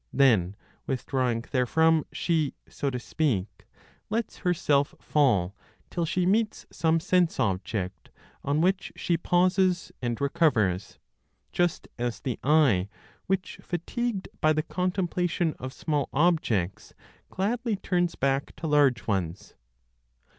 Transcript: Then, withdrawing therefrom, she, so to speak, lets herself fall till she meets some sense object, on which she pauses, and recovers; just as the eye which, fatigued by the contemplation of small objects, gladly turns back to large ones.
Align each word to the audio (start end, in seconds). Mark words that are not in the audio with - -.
Then, 0.11 0.55
withdrawing 0.87 1.43
therefrom, 1.43 2.05
she, 2.11 2.55
so 2.67 2.89
to 2.89 2.97
speak, 2.97 3.67
lets 4.09 4.37
herself 4.37 4.95
fall 4.99 5.55
till 5.91 6.05
she 6.07 6.25
meets 6.25 6.65
some 6.71 6.99
sense 6.99 7.39
object, 7.39 8.09
on 8.43 8.61
which 8.61 8.91
she 8.95 9.15
pauses, 9.15 9.91
and 10.01 10.19
recovers; 10.19 10.97
just 11.51 11.87
as 11.99 12.19
the 12.19 12.39
eye 12.43 12.89
which, 13.27 13.59
fatigued 13.61 14.27
by 14.39 14.53
the 14.53 14.63
contemplation 14.63 15.53
of 15.59 15.71
small 15.71 16.09
objects, 16.13 16.95
gladly 17.29 17.75
turns 17.75 18.15
back 18.15 18.55
to 18.55 18.65
large 18.65 19.05
ones. 19.05 19.53